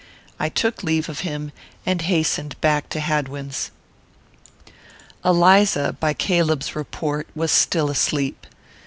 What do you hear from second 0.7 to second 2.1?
leave of him, and